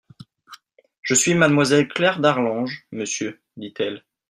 Je 1.03 1.13
suis 1.13 1.35
mademoiselle 1.35 1.87
Claire 1.87 2.19
d'Arlange, 2.19 2.87
monsieur, 2.91 3.39
dit-elle. 3.55 4.03